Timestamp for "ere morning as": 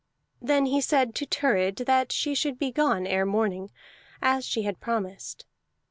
3.05-4.45